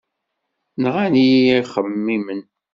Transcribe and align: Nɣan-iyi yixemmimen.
Nɣan-iyi 0.81 1.39
yixemmimen. 1.47 2.41